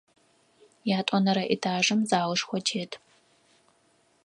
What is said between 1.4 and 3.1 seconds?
этажым залышхо тет.